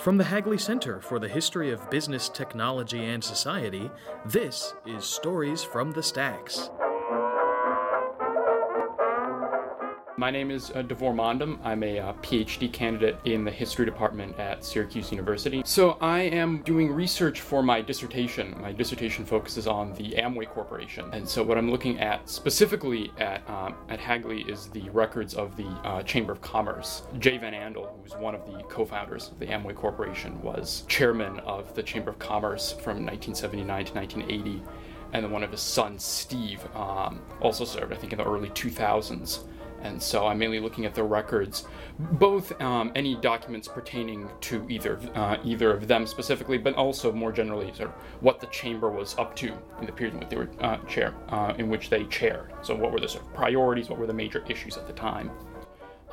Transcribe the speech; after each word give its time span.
From 0.00 0.16
the 0.16 0.24
Hagley 0.24 0.56
Center 0.56 0.98
for 0.98 1.18
the 1.18 1.28
History 1.28 1.70
of 1.70 1.90
Business, 1.90 2.30
Technology, 2.30 3.04
and 3.04 3.22
Society, 3.22 3.90
this 4.24 4.72
is 4.86 5.04
Stories 5.04 5.62
from 5.62 5.92
the 5.92 6.02
Stacks. 6.02 6.70
My 10.20 10.30
name 10.30 10.50
is 10.50 10.70
uh, 10.72 10.82
Devor 10.82 11.14
Mondum. 11.14 11.58
I'm 11.64 11.82
a 11.82 11.98
uh, 11.98 12.12
PhD 12.20 12.70
candidate 12.70 13.16
in 13.24 13.42
the 13.42 13.50
history 13.50 13.86
department 13.86 14.38
at 14.38 14.62
Syracuse 14.62 15.10
University. 15.10 15.62
So 15.64 15.96
I 16.02 16.20
am 16.20 16.60
doing 16.60 16.92
research 16.92 17.40
for 17.40 17.62
my 17.62 17.80
dissertation. 17.80 18.54
My 18.60 18.70
dissertation 18.70 19.24
focuses 19.24 19.66
on 19.66 19.94
the 19.94 20.10
Amway 20.18 20.46
Corporation, 20.46 21.08
and 21.14 21.26
so 21.26 21.42
what 21.42 21.56
I'm 21.56 21.70
looking 21.70 21.98
at 22.00 22.28
specifically 22.28 23.10
at 23.16 23.48
um, 23.48 23.76
at 23.88 23.98
Hagley 23.98 24.42
is 24.42 24.66
the 24.66 24.90
records 24.90 25.32
of 25.32 25.56
the 25.56 25.68
uh, 25.84 26.02
Chamber 26.02 26.32
of 26.32 26.42
Commerce. 26.42 27.00
Jay 27.18 27.38
Van 27.38 27.54
Andel, 27.54 27.90
who 27.90 28.02
was 28.02 28.12
one 28.14 28.34
of 28.34 28.44
the 28.44 28.62
co-founders 28.64 29.28
of 29.30 29.38
the 29.38 29.46
Amway 29.46 29.74
Corporation, 29.74 30.38
was 30.42 30.84
chairman 30.86 31.38
of 31.46 31.74
the 31.74 31.82
Chamber 31.82 32.10
of 32.10 32.18
Commerce 32.18 32.72
from 32.72 33.06
1979 33.06 33.86
to 33.86 33.94
1980 33.94 34.62
and 35.12 35.24
then 35.24 35.32
one 35.32 35.42
of 35.42 35.50
his 35.50 35.60
sons, 35.60 36.04
Steve, 36.04 36.64
um, 36.76 37.20
also 37.40 37.64
served, 37.64 37.92
I 37.92 37.96
think, 37.96 38.12
in 38.12 38.18
the 38.18 38.24
early 38.24 38.48
2000s 38.50 39.40
and 39.82 40.02
so 40.02 40.26
I'm 40.26 40.38
mainly 40.38 40.60
looking 40.60 40.84
at 40.84 40.94
the 40.94 41.02
records, 41.02 41.66
both 41.98 42.58
um, 42.60 42.92
any 42.94 43.14
documents 43.16 43.68
pertaining 43.68 44.28
to 44.42 44.66
either 44.68 44.98
uh, 45.14 45.36
either 45.44 45.72
of 45.72 45.88
them 45.88 46.06
specifically, 46.06 46.58
but 46.58 46.74
also 46.74 47.12
more 47.12 47.32
generally, 47.32 47.72
sort 47.72 47.88
of 47.90 47.94
what 48.20 48.40
the 48.40 48.46
chamber 48.48 48.90
was 48.90 49.16
up 49.18 49.34
to 49.36 49.52
in 49.80 49.86
the 49.86 49.92
period 49.92 50.14
in 50.14 50.20
which 50.20 50.28
they 50.28 50.36
were 50.36 50.48
uh, 50.60 50.78
chair, 50.84 51.14
uh, 51.28 51.54
in 51.58 51.68
which 51.68 51.90
they 51.90 52.04
chaired. 52.04 52.52
So 52.62 52.74
what 52.74 52.92
were 52.92 53.00
the 53.00 53.08
sort 53.08 53.24
of 53.24 53.34
priorities? 53.34 53.88
What 53.88 53.98
were 53.98 54.06
the 54.06 54.12
major 54.12 54.44
issues 54.48 54.76
at 54.76 54.86
the 54.86 54.92
time? 54.92 55.30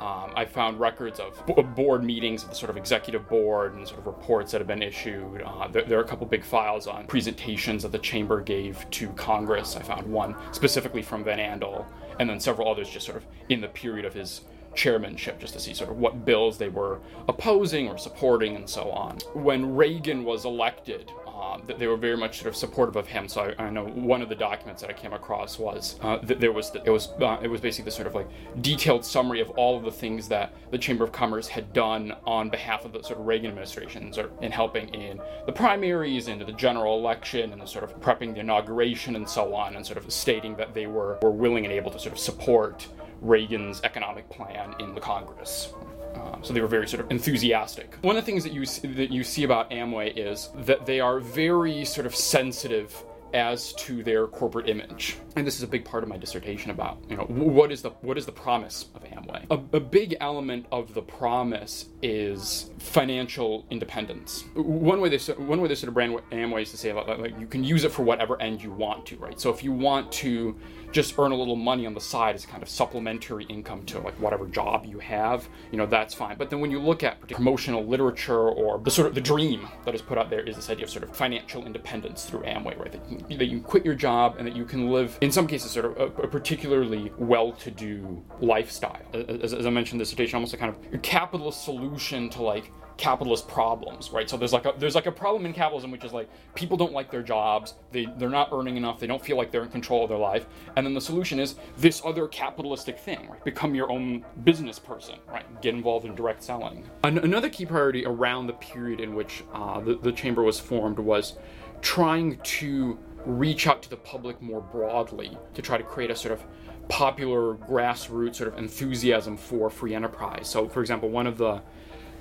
Um, 0.00 0.30
I 0.36 0.44
found 0.44 0.78
records 0.78 1.18
of 1.18 1.44
board 1.74 2.04
meetings 2.04 2.44
of 2.44 2.50
the 2.50 2.54
sort 2.54 2.70
of 2.70 2.76
executive 2.76 3.28
board 3.28 3.74
and 3.74 3.86
sort 3.86 3.98
of 3.98 4.06
reports 4.06 4.52
that 4.52 4.60
have 4.60 4.68
been 4.68 4.82
issued. 4.82 5.42
Uh, 5.44 5.66
there, 5.66 5.82
there, 5.82 5.98
are 5.98 6.04
a 6.04 6.06
couple 6.06 6.24
big 6.24 6.44
files 6.44 6.86
on 6.86 7.04
presentations 7.08 7.82
that 7.82 7.90
the 7.90 7.98
chamber 7.98 8.40
gave 8.40 8.88
to 8.90 9.08
Congress. 9.10 9.74
I 9.74 9.82
found 9.82 10.06
one 10.06 10.36
specifically 10.52 11.02
from 11.02 11.24
Van 11.24 11.38
Andel, 11.38 11.84
and 12.18 12.28
then 12.28 12.40
several 12.40 12.68
others 12.68 12.88
just 12.90 13.06
sort 13.06 13.18
of 13.18 13.24
in 13.48 13.60
the 13.60 13.68
period 13.68 14.04
of 14.04 14.14
his 14.14 14.42
chairmanship, 14.74 15.40
just 15.40 15.54
to 15.54 15.60
see 15.60 15.74
sort 15.74 15.90
of 15.90 15.98
what 15.98 16.24
bills 16.24 16.58
they 16.58 16.68
were 16.68 17.00
opposing 17.28 17.88
or 17.88 17.98
supporting 17.98 18.54
and 18.54 18.68
so 18.68 18.90
on. 18.90 19.18
When 19.34 19.74
Reagan 19.74 20.24
was 20.24 20.44
elected, 20.44 21.10
um, 21.58 21.78
they 21.78 21.86
were 21.86 21.96
very 21.96 22.16
much 22.16 22.38
sort 22.38 22.48
of 22.48 22.56
supportive 22.56 22.96
of 22.96 23.06
him. 23.06 23.28
So 23.28 23.54
I, 23.58 23.64
I 23.64 23.70
know 23.70 23.86
one 23.86 24.22
of 24.22 24.28
the 24.28 24.34
documents 24.34 24.82
that 24.82 24.90
I 24.90 24.92
came 24.92 25.12
across 25.12 25.58
was 25.58 25.96
uh, 26.02 26.18
that 26.18 26.40
there 26.40 26.52
was 26.52 26.70
the, 26.70 26.82
it 26.84 26.90
was 26.90 27.08
uh, 27.20 27.38
it 27.42 27.48
was 27.48 27.60
basically 27.60 27.86
the 27.86 27.90
sort 27.90 28.06
of 28.06 28.14
like 28.14 28.28
detailed 28.60 29.04
summary 29.04 29.40
of 29.40 29.50
all 29.50 29.76
of 29.76 29.84
the 29.84 29.92
things 29.92 30.28
that 30.28 30.52
the 30.70 30.78
Chamber 30.78 31.04
of 31.04 31.12
Commerce 31.12 31.48
had 31.48 31.72
done 31.72 32.14
on 32.26 32.50
behalf 32.50 32.84
of 32.84 32.92
the 32.92 33.02
sort 33.02 33.18
of 33.18 33.26
Reagan 33.26 33.50
administration 33.50 34.12
in 34.40 34.52
helping 34.52 34.88
in 34.94 35.20
the 35.46 35.52
primaries, 35.52 36.28
into 36.28 36.44
the 36.44 36.52
general 36.52 36.98
election, 36.98 37.52
and 37.52 37.60
the 37.60 37.66
sort 37.66 37.84
of 37.84 37.98
prepping 38.00 38.34
the 38.34 38.40
inauguration 38.40 39.16
and 39.16 39.28
so 39.28 39.54
on, 39.54 39.76
and 39.76 39.84
sort 39.84 39.98
of 39.98 40.10
stating 40.12 40.56
that 40.56 40.74
they 40.74 40.86
were 40.86 41.18
were 41.22 41.30
willing 41.30 41.64
and 41.64 41.72
able 41.72 41.90
to 41.90 41.98
sort 41.98 42.12
of 42.12 42.18
support 42.18 42.86
Reagan's 43.20 43.80
economic 43.82 44.28
plan 44.30 44.74
in 44.78 44.94
the 44.94 45.00
Congress. 45.00 45.72
Um, 46.14 46.42
so 46.42 46.52
they 46.52 46.60
were 46.60 46.68
very 46.68 46.88
sort 46.88 47.04
of 47.04 47.10
enthusiastic. 47.10 47.96
One 48.02 48.16
of 48.16 48.24
the 48.24 48.26
things 48.30 48.44
that 48.44 48.52
you 48.52 48.64
that 48.94 49.10
you 49.10 49.22
see 49.24 49.44
about 49.44 49.70
Amway 49.70 50.12
is 50.16 50.50
that 50.54 50.86
they 50.86 51.00
are 51.00 51.20
very 51.20 51.84
sort 51.84 52.06
of 52.06 52.14
sensitive 52.14 52.94
as 53.34 53.72
to 53.74 54.02
their 54.02 54.26
corporate 54.26 54.68
image. 54.68 55.16
And 55.38 55.46
this 55.46 55.56
is 55.56 55.62
a 55.62 55.68
big 55.68 55.84
part 55.84 56.02
of 56.02 56.08
my 56.08 56.16
dissertation 56.16 56.72
about, 56.72 56.98
you 57.08 57.16
know, 57.16 57.22
what 57.22 57.70
is 57.70 57.80
the 57.80 57.90
what 58.00 58.18
is 58.18 58.26
the 58.26 58.32
promise 58.32 58.86
of 58.96 59.04
Amway? 59.04 59.46
A, 59.52 59.76
a 59.76 59.80
big 59.80 60.16
element 60.18 60.66
of 60.72 60.94
the 60.94 61.02
promise 61.02 61.86
is 62.02 62.70
financial 62.78 63.64
independence. 63.70 64.44
One 64.54 65.00
way 65.00 65.08
they 65.08 65.18
one 65.34 65.60
way 65.60 65.68
they 65.68 65.76
sort 65.76 65.88
of 65.88 65.94
brand 65.94 66.12
Amway 66.32 66.62
is 66.62 66.72
to 66.72 66.76
say 66.76 66.92
like, 66.92 67.38
you 67.38 67.46
can 67.46 67.62
use 67.62 67.84
it 67.84 67.92
for 67.92 68.02
whatever 68.02 68.40
end 68.42 68.60
you 68.60 68.72
want 68.72 69.06
to, 69.06 69.16
right? 69.18 69.40
So 69.40 69.50
if 69.50 69.62
you 69.62 69.70
want 69.70 70.10
to 70.12 70.58
just 70.90 71.18
earn 71.18 71.32
a 71.32 71.34
little 71.34 71.56
money 71.56 71.86
on 71.86 71.94
the 71.94 72.00
side 72.00 72.34
as 72.34 72.46
kind 72.46 72.62
of 72.62 72.68
supplementary 72.68 73.44
income 73.44 73.84
to 73.84 73.98
like 74.00 74.14
whatever 74.14 74.46
job 74.46 74.86
you 74.86 74.98
have, 74.98 75.48
you 75.70 75.76
know, 75.76 75.86
that's 75.86 76.14
fine. 76.14 76.36
But 76.38 76.50
then 76.50 76.60
when 76.60 76.70
you 76.70 76.80
look 76.80 77.02
at 77.02 77.20
promotional 77.28 77.86
literature 77.86 78.48
or 78.48 78.78
the 78.78 78.90
sort 78.90 79.06
of 79.06 79.14
the 79.14 79.20
dream 79.20 79.68
that 79.84 79.94
is 79.94 80.00
put 80.00 80.18
out 80.18 80.30
there 80.30 80.40
is 80.40 80.56
this 80.56 80.70
idea 80.70 80.84
of 80.84 80.90
sort 80.90 81.04
of 81.04 81.14
financial 81.14 81.66
independence 81.66 82.24
through 82.24 82.40
Amway, 82.40 82.78
right? 82.78 82.90
That 82.90 83.30
you, 83.30 83.36
that 83.36 83.46
you 83.46 83.60
quit 83.60 83.84
your 83.84 83.94
job 83.94 84.36
and 84.38 84.46
that 84.46 84.56
you 84.56 84.64
can 84.64 84.90
live, 84.90 85.18
in 85.20 85.27
some 85.30 85.46
cases, 85.46 85.70
sort 85.70 85.86
of 85.86 85.96
a, 85.96 86.22
a 86.22 86.28
particularly 86.28 87.12
well-to-do 87.18 88.22
lifestyle. 88.40 89.00
As, 89.12 89.52
as 89.54 89.66
I 89.66 89.70
mentioned, 89.70 89.98
dissertation 89.98 90.36
almost 90.36 90.54
a 90.54 90.56
kind 90.56 90.74
of 90.74 91.02
capitalist 91.02 91.64
solution 91.64 92.28
to 92.30 92.42
like 92.42 92.70
capitalist 92.98 93.48
problems, 93.48 94.10
right? 94.10 94.28
So 94.28 94.36
there's 94.36 94.52
like 94.52 94.66
a 94.66 94.74
there's 94.76 94.96
like 94.96 95.06
a 95.06 95.12
problem 95.12 95.46
in 95.46 95.52
capitalism 95.54 95.90
which 95.92 96.04
is 96.04 96.12
like 96.12 96.28
people 96.54 96.76
don't 96.76 96.92
like 96.92 97.10
their 97.10 97.22
jobs, 97.22 97.74
they 97.92 98.06
they're 98.18 98.28
not 98.28 98.48
earning 98.52 98.76
enough, 98.76 98.98
they 99.00 99.06
don't 99.06 99.24
feel 99.24 99.36
like 99.36 99.50
they're 99.50 99.62
in 99.62 99.70
control 99.70 100.02
of 100.02 100.10
their 100.10 100.18
life, 100.18 100.46
and 100.76 100.84
then 100.84 100.92
the 100.94 101.00
solution 101.00 101.38
is 101.38 101.54
this 101.78 102.02
other 102.04 102.26
capitalistic 102.26 102.98
thing, 102.98 103.28
right? 103.30 103.42
Become 103.44 103.74
your 103.74 103.90
own 103.90 104.24
business 104.44 104.78
person, 104.78 105.14
right? 105.28 105.46
Get 105.62 105.74
involved 105.74 106.04
in 106.06 106.14
direct 106.14 106.42
selling. 106.42 106.84
An- 107.04 107.18
another 107.18 107.48
key 107.48 107.64
priority 107.64 108.04
around 108.04 108.48
the 108.48 108.54
period 108.54 109.00
in 109.00 109.14
which 109.14 109.44
uh, 109.54 109.80
the, 109.80 109.94
the 109.94 110.12
chamber 110.12 110.42
was 110.42 110.58
formed 110.58 110.98
was 110.98 111.38
trying 111.80 112.36
to 112.42 112.98
reach 113.28 113.66
out 113.66 113.82
to 113.82 113.90
the 113.90 113.96
public 113.96 114.40
more 114.40 114.60
broadly 114.60 115.36
to 115.54 115.60
try 115.60 115.76
to 115.76 115.84
create 115.84 116.10
a 116.10 116.16
sort 116.16 116.32
of 116.32 116.42
popular 116.88 117.54
grassroots 117.54 118.36
sort 118.36 118.48
of 118.48 118.58
enthusiasm 118.58 119.36
for 119.36 119.68
free 119.68 119.94
enterprise. 119.94 120.48
So, 120.48 120.66
for 120.66 120.80
example, 120.80 121.10
one 121.10 121.26
of 121.26 121.36
the 121.36 121.60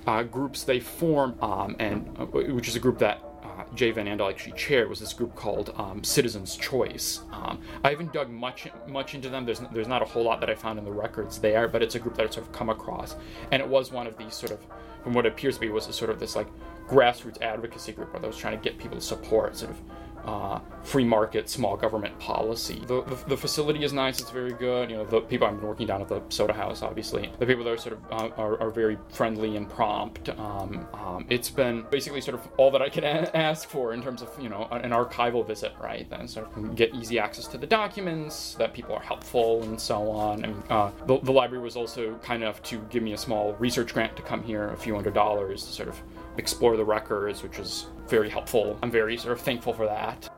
uh, 0.05 0.23
groups 0.23 0.63
they 0.63 0.81
formed, 0.81 1.41
um, 1.41 1.75
and 1.79 2.13
uh, 2.19 2.25
which 2.25 2.67
is 2.67 2.75
a 2.75 2.79
group 2.79 2.97
that 2.99 3.23
uh, 3.41 3.63
Jay 3.73 3.91
Van 3.91 4.05
Andel 4.05 4.29
actually 4.29 4.57
chaired, 4.57 4.89
was 4.89 4.99
this 4.99 5.13
group 5.13 5.33
called 5.35 5.73
um, 5.77 6.03
Citizens 6.03 6.57
Choice. 6.57 7.21
Um, 7.31 7.61
I 7.85 7.91
haven't 7.91 8.11
dug 8.11 8.29
much 8.29 8.67
much 8.87 9.15
into 9.15 9.29
them. 9.29 9.45
There's 9.45 9.61
there's 9.71 9.87
not 9.87 10.01
a 10.01 10.05
whole 10.05 10.23
lot 10.23 10.41
that 10.41 10.49
I 10.49 10.55
found 10.55 10.77
in 10.77 10.83
the 10.83 10.91
records 10.91 11.39
there, 11.39 11.69
but 11.69 11.81
it's 11.81 11.95
a 11.95 11.99
group 11.99 12.15
that 12.15 12.23
I've 12.25 12.33
sort 12.33 12.45
of 12.45 12.51
come 12.51 12.69
across, 12.69 13.15
and 13.51 13.61
it 13.61 13.67
was 13.67 13.91
one 13.93 14.07
of 14.07 14.17
these 14.17 14.33
sort 14.33 14.51
of, 14.51 14.59
from 15.03 15.13
what 15.13 15.25
appears 15.25 15.55
to 15.55 15.61
be, 15.61 15.69
was 15.69 15.87
a 15.87 15.93
sort 15.93 16.09
of 16.09 16.19
this 16.19 16.35
like 16.35 16.47
grassroots 16.87 17.41
advocacy 17.41 17.93
group 17.93 18.13
where 18.13 18.23
I 18.23 18.27
was 18.27 18.37
trying 18.37 18.57
to 18.57 18.63
get 18.63 18.77
people 18.77 18.97
to 18.97 19.03
support 19.03 19.55
sort 19.55 19.71
of 19.71 19.81
uh, 20.25 20.59
free 20.83 21.03
market, 21.03 21.49
small 21.49 21.77
government 21.77 22.17
policy. 22.19 22.81
The, 22.87 23.03
the, 23.03 23.15
the, 23.27 23.37
facility 23.37 23.83
is 23.83 23.93
nice; 23.93 24.19
it's 24.19 24.31
very 24.31 24.53
good. 24.53 24.89
You 24.89 24.97
know, 24.97 25.05
the 25.05 25.21
people 25.21 25.47
I've 25.47 25.59
been 25.59 25.67
working 25.67 25.87
down 25.87 26.01
at 26.01 26.07
the 26.07 26.21
soda 26.29 26.53
house, 26.53 26.81
obviously, 26.81 27.31
the 27.39 27.45
people 27.45 27.63
there 27.63 27.77
sort 27.77 27.97
of 27.97 28.11
uh, 28.11 28.29
are, 28.37 28.59
are, 28.61 28.71
very 28.71 28.97
friendly 29.09 29.55
and 29.55 29.69
prompt. 29.69 30.29
Um, 30.29 30.87
um, 30.93 31.25
it's 31.29 31.49
been 31.49 31.85
basically 31.89 32.21
sort 32.21 32.35
of 32.35 32.47
all 32.57 32.71
that 32.71 32.81
I 32.81 32.89
can 32.89 33.03
a- 33.05 33.35
ask 33.35 33.69
for 33.69 33.93
in 33.93 34.01
terms 34.01 34.21
of 34.21 34.29
you 34.41 34.49
know 34.49 34.67
an 34.71 34.91
archival 34.91 35.45
visit, 35.45 35.73
right? 35.81 36.09
Then 36.09 36.27
sort 36.27 36.47
of 36.55 36.75
get 36.75 36.93
easy 36.93 37.19
access 37.19 37.47
to 37.47 37.57
the 37.57 37.67
documents, 37.67 38.55
that 38.55 38.73
people 38.73 38.95
are 38.95 39.01
helpful, 39.01 39.63
and 39.63 39.79
so 39.79 40.09
on. 40.09 40.41
Mean, 40.41 40.63
uh, 40.69 40.91
the, 41.05 41.19
the 41.19 41.31
library 41.31 41.63
was 41.63 41.75
also 41.75 42.15
kind 42.23 42.43
enough 42.43 42.61
to 42.63 42.79
give 42.89 43.03
me 43.03 43.13
a 43.13 43.17
small 43.17 43.53
research 43.53 43.93
grant 43.93 44.15
to 44.15 44.21
come 44.21 44.43
here, 44.43 44.69
a 44.69 44.77
few 44.77 44.93
hundred 44.95 45.13
dollars, 45.13 45.65
to 45.65 45.71
sort 45.71 45.89
of 45.89 46.01
explore 46.37 46.77
the 46.77 46.85
records, 46.85 47.43
which 47.43 47.57
was 47.57 47.87
very 48.07 48.29
helpful. 48.29 48.77
I'm 48.81 48.91
very 48.91 49.17
sort 49.17 49.37
of 49.37 49.41
thankful 49.41 49.73
for 49.73 49.85
that. 49.85 50.29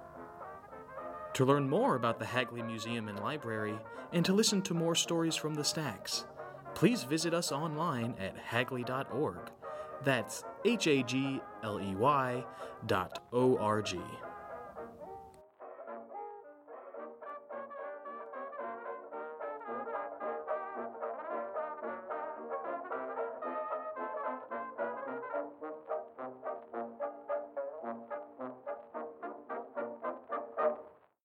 To 1.33 1.45
learn 1.45 1.69
more 1.69 1.95
about 1.95 2.19
the 2.19 2.25
Hagley 2.25 2.61
Museum 2.61 3.07
and 3.07 3.19
Library 3.19 3.77
and 4.11 4.25
to 4.25 4.33
listen 4.33 4.61
to 4.63 4.73
more 4.73 4.95
stories 4.95 5.35
from 5.35 5.53
the 5.53 5.63
stacks, 5.63 6.25
please 6.73 7.03
visit 7.03 7.33
us 7.33 7.51
online 7.51 8.15
at 8.19 8.35
hagley.org. 8.37 9.51
That's 10.03 10.43
H 10.65 10.87
A 10.87 11.03
G 11.03 11.41
L 11.63 11.79
E 11.79 11.95
Y 11.95 12.43
dot 12.87 13.23
O 13.31 13.57
R 13.57 13.81
G. 13.81 13.99